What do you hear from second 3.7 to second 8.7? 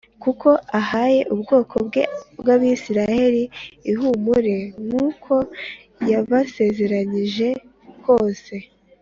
ihumure nk’uko yabasezeranije kose